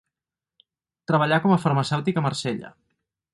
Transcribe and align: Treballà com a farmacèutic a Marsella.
Treballà 1.11 1.39
com 1.45 1.53
a 1.57 1.59
farmacèutic 1.67 2.19
a 2.19 2.25
Marsella. 2.29 2.73